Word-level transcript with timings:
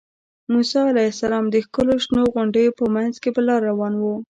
موسی 0.51 0.79
علیه 0.91 1.11
السلام 1.13 1.45
د 1.49 1.55
ښکلو 1.65 1.93
شنو 2.05 2.21
غونډیو 2.33 2.77
په 2.79 2.85
منځ 2.95 3.13
کې 3.21 3.29
پر 3.35 3.43
لاره 3.49 3.65
روان 3.69 3.93
و. 3.97 4.03